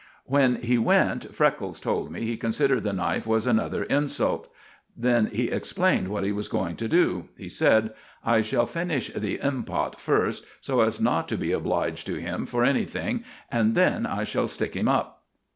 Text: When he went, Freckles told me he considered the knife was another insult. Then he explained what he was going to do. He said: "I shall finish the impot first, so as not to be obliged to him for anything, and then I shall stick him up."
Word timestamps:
When 0.25 0.55
he 0.63 0.79
went, 0.79 1.31
Freckles 1.35 1.79
told 1.79 2.09
me 2.11 2.25
he 2.25 2.35
considered 2.35 2.81
the 2.81 2.91
knife 2.91 3.27
was 3.27 3.45
another 3.45 3.83
insult. 3.83 4.51
Then 4.97 5.27
he 5.27 5.49
explained 5.49 6.07
what 6.07 6.23
he 6.23 6.31
was 6.31 6.47
going 6.47 6.75
to 6.77 6.87
do. 6.87 7.29
He 7.37 7.49
said: 7.49 7.93
"I 8.25 8.41
shall 8.41 8.65
finish 8.65 9.11
the 9.13 9.37
impot 9.43 9.99
first, 9.99 10.43
so 10.59 10.81
as 10.81 10.99
not 10.99 11.27
to 11.29 11.37
be 11.37 11.51
obliged 11.51 12.07
to 12.07 12.15
him 12.15 12.47
for 12.47 12.63
anything, 12.63 13.23
and 13.51 13.75
then 13.75 14.07
I 14.07 14.23
shall 14.23 14.47
stick 14.47 14.73
him 14.75 14.87
up." 14.87 15.21